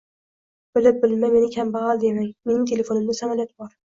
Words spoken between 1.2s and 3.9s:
meni kambag'al demang! Mening telefonimda samolyot bor...